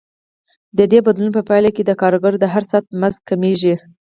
[0.77, 3.73] د دې بدلون په پایله کې د کارګر د هر ساعت مزد کمېږي